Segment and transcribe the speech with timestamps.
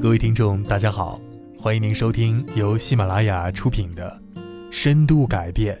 [0.00, 1.20] 各位听众，大家好，
[1.58, 4.16] 欢迎您收听由喜马拉雅出品的
[4.70, 5.76] 《深度改变》，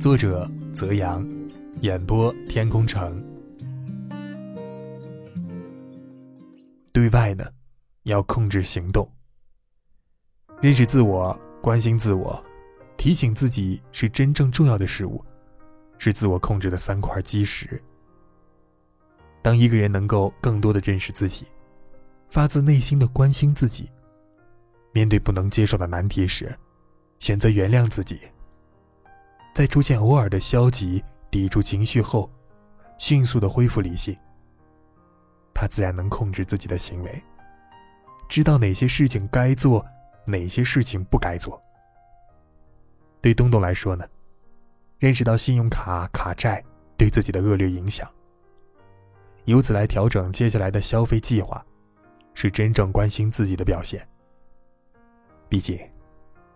[0.00, 1.28] 作者泽阳，
[1.82, 3.22] 演播天空城。
[6.90, 7.44] 对外呢，
[8.04, 9.06] 要控制行动，
[10.62, 12.42] 认识自我，关心自我，
[12.96, 15.22] 提醒自己是真正重要的事物，
[15.98, 17.78] 是自我控制的三块基石。
[19.42, 21.46] 当一个人能够更多的认识自己，
[22.28, 23.90] 发自内心的关心自己，
[24.92, 26.56] 面对不能接受的难题时，
[27.18, 28.20] 选择原谅自己，
[29.54, 32.30] 在出现偶尔的消极抵触情绪后，
[32.98, 34.16] 迅速的恢复理性，
[35.54, 37.22] 他自然能控制自己的行为，
[38.28, 39.84] 知道哪些事情该做，
[40.26, 41.60] 哪些事情不该做。
[43.20, 44.06] 对东东来说呢，
[44.98, 46.62] 认识到信用卡卡债
[46.96, 48.08] 对自己的恶劣影响。
[49.46, 51.64] 由此来调整接下来的消费计划，
[52.40, 54.06] 是真正关心自己的表现。
[55.48, 55.76] 毕竟，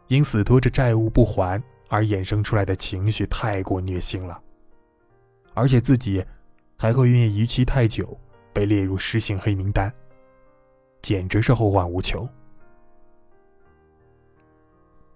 [0.06, 4.41] 因死拖着债务不还而衍生出来的情绪太过虐心了，
[5.55, 6.25] 而且自己
[6.79, 8.17] 还会因为逾期太久
[8.53, 9.93] 被列入失信黑名单，
[11.01, 12.28] 简直是后患无穷。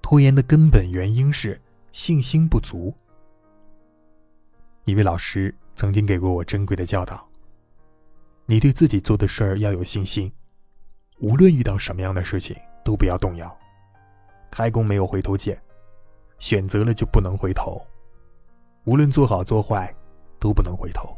[0.02, 1.60] 拖延的根本原因是
[1.92, 2.92] 信心不足。
[4.82, 7.24] 一位老师曾经给过我珍贵的教导。
[8.46, 10.32] 你对自己做的事儿要有信心，
[11.18, 13.56] 无论遇到什么样的事情都不要动摇。
[14.50, 15.60] 开弓没有回头箭，
[16.38, 17.80] 选择了就不能回头。
[18.84, 19.92] 无论做好做坏，
[20.38, 21.16] 都不能回头。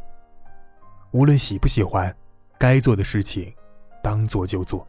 [1.10, 2.14] 无论喜不喜欢，
[2.58, 3.52] 该做的事情，
[4.02, 4.86] 当做就做。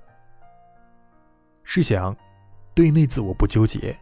[1.64, 2.16] 试想，
[2.74, 3.98] 对内自我不纠结，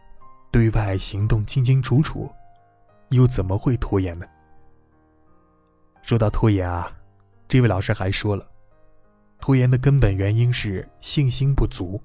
[0.50, 2.30] 对外行动清清楚楚，
[3.10, 4.26] 又怎么会拖延呢？
[6.02, 6.90] 说到拖延啊。
[7.48, 8.46] 这位老师还说了，
[9.40, 12.00] 拖延的根本原因是信心不足。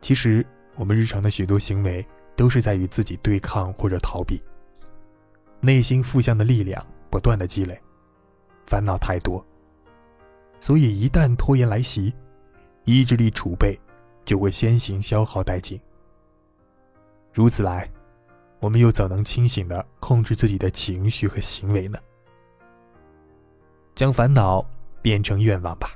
[0.00, 2.06] 其实，我们日常的许多行为
[2.36, 4.40] 都是在与自己对抗或者逃避，
[5.60, 7.78] 内心负向的力量不断的积累，
[8.66, 9.44] 烦恼太多，
[10.60, 12.14] 所以一旦拖延来袭，
[12.84, 13.76] 意志力储备
[14.24, 15.78] 就会先行消耗殆尽。
[17.32, 17.90] 如此来，
[18.60, 21.98] 我们又怎能清醒的控制自己的情绪和行为呢？
[23.96, 24.64] 将烦恼
[25.02, 25.90] 变成愿望吧。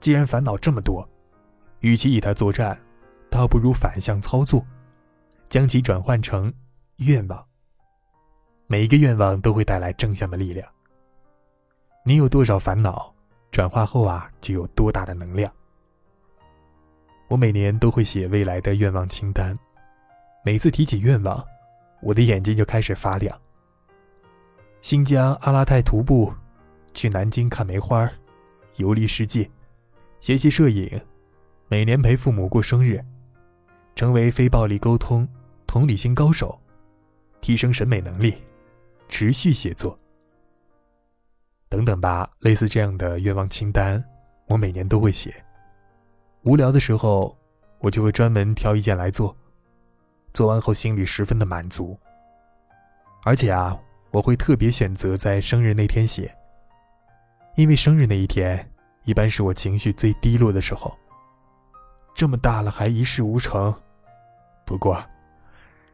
[0.00, 1.08] 既然烦恼这么多，
[1.80, 2.78] 与其与它作战，
[3.30, 4.64] 倒不如反向操作，
[5.48, 6.52] 将其转换成
[6.96, 7.42] 愿望。
[8.66, 10.68] 每一个愿望都会带来正向的力量。
[12.04, 13.14] 你有多少烦恼，
[13.50, 15.50] 转化后啊，就有多大的能量。
[17.28, 19.58] 我每年都会写未来的愿望清单，
[20.44, 21.42] 每次提起愿望，
[22.02, 23.40] 我的眼睛就开始发亮。
[24.82, 26.30] 新疆阿拉泰徒步。
[26.94, 28.10] 去南京看梅花，
[28.76, 29.50] 游历世界，
[30.20, 30.88] 学习摄影，
[31.68, 33.04] 每年陪父母过生日，
[33.94, 35.28] 成为非暴力沟通
[35.66, 36.58] 同理心高手，
[37.40, 38.34] 提升审美能力，
[39.08, 39.98] 持续写作，
[41.68, 42.30] 等等吧。
[42.38, 44.02] 类似这样的愿望清单，
[44.46, 45.34] 我每年都会写。
[46.42, 47.36] 无聊的时候，
[47.80, 49.36] 我就会专门挑一件来做，
[50.32, 51.98] 做完后心里十分的满足。
[53.24, 53.76] 而且啊，
[54.10, 56.32] 我会特别选择在生日那天写。
[57.56, 58.68] 因为生日那一天，
[59.04, 60.92] 一般是我情绪最低落的时候。
[62.12, 63.74] 这么大了还一事无成，
[64.64, 65.02] 不过，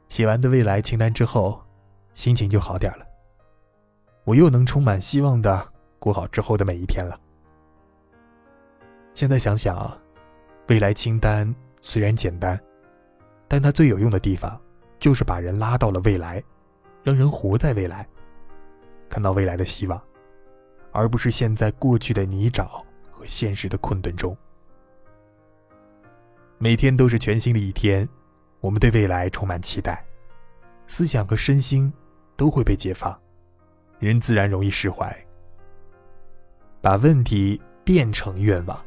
[0.08, 1.62] 写完的未来清单之后，
[2.14, 3.06] 心情就好点了。
[4.24, 5.66] 我又能充满希望的
[5.98, 7.18] 过好之后的每一天了。
[9.12, 9.98] 现在想想，
[10.68, 12.58] 未来清单虽然简单，
[13.48, 14.58] 但它最有用的地方，
[14.98, 16.42] 就是把人拉到了未来，
[17.02, 18.06] 让人活在未来，
[19.10, 20.00] 看到未来的希望。
[20.92, 24.36] 而不是陷在过去的泥沼和现实的困顿中。
[26.58, 28.08] 每天都是全新的一天，
[28.60, 30.04] 我们对未来充满期待，
[30.86, 31.92] 思想和身心
[32.36, 33.18] 都会被解放，
[33.98, 35.14] 人自然容易释怀。
[36.82, 38.78] 把问题变成愿望。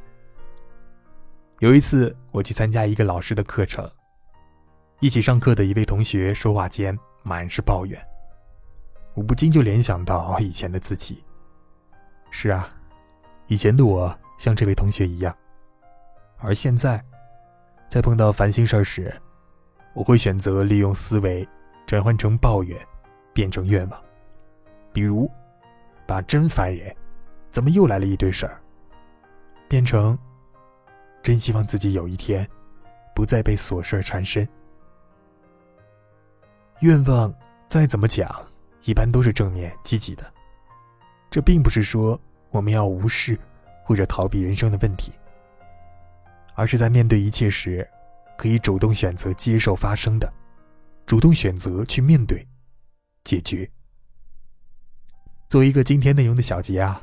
[1.59, 3.89] 有一次，我去参加一个老师的课程，
[4.99, 7.99] 一起上课的一位同学说话间满是抱怨，
[9.13, 11.23] 我不禁就联想到以前的自己。
[12.35, 12.67] 是啊，
[13.45, 15.33] 以前的我像这位同学一样，
[16.39, 17.01] 而现在，
[17.87, 19.13] 在碰到烦心事儿时，
[19.93, 21.47] 我会选择利用思维
[21.85, 22.75] 转换成抱怨，
[23.33, 24.01] 变成愿望。
[24.91, 25.29] 比如，
[26.07, 26.93] 把真烦人，
[27.51, 28.59] 怎么又来了一堆事儿，
[29.69, 30.17] 变成
[31.21, 32.49] 真希望自己有一天
[33.13, 34.45] 不再被琐事缠身。
[36.79, 37.31] 愿望
[37.69, 38.27] 再怎么讲，
[38.85, 40.33] 一般都是正面积极的。
[41.33, 42.19] 这并不是说
[42.51, 43.39] 我们要无视、
[43.83, 45.11] 或者逃避人生的问题，
[46.53, 47.89] 而是在面对一切时，
[48.37, 50.31] 可以主动选择接受发生的，
[51.07, 52.47] 主动选择去面对、
[53.23, 53.67] 解决。
[55.49, 57.01] 作为一个今天内容的小结啊，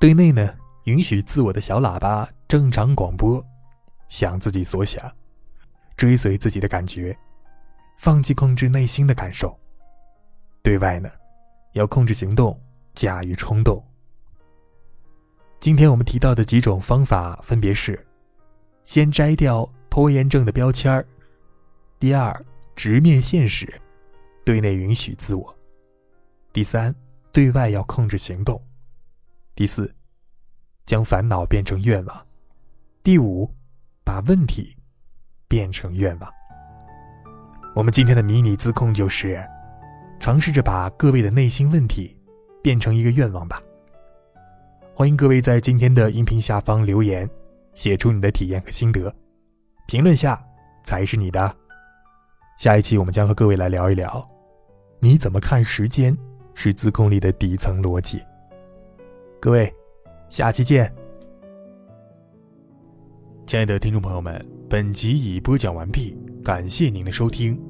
[0.00, 0.52] 对内呢，
[0.86, 3.40] 允许自我的小喇叭正常广播，
[4.08, 5.00] 想自己所想，
[5.96, 7.16] 追随自己的感觉，
[7.98, 9.56] 放弃控制内心的感受；
[10.60, 11.08] 对外呢，
[11.74, 12.60] 要控制行动，
[12.94, 13.82] 驾驭冲动。
[15.58, 17.98] 今天我们提到的几种方法分别是：
[18.84, 21.04] 先摘掉拖延症的标签儿；
[21.98, 22.34] 第二，
[22.74, 23.70] 直面现实，
[24.44, 25.44] 对内允许自我；
[26.52, 26.94] 第三，
[27.30, 28.56] 对外要控制行动；
[29.54, 29.94] 第四，
[30.86, 32.16] 将烦恼变成愿望；
[33.02, 33.54] 第五，
[34.02, 34.76] 把问题
[35.46, 36.32] 变成愿望。
[37.74, 39.46] 我们今天的迷你自控就是：
[40.18, 42.16] 尝试着把各位的内心问题
[42.62, 43.62] 变成一个愿望吧。
[44.94, 47.28] 欢迎各位在今天的音频下方留言，
[47.74, 49.14] 写出你的体验和心得，
[49.86, 50.42] 评论下
[50.84, 51.56] 才是你的。
[52.58, 54.22] 下一期我们将和各位来聊一聊，
[54.98, 56.16] 你怎么看时间
[56.54, 58.20] 是自控力的底层逻辑。
[59.40, 59.72] 各位，
[60.28, 60.92] 下期见。
[63.46, 67.69] 亲爱的听众朋友们，本集已播讲完毕，感谢您的收听。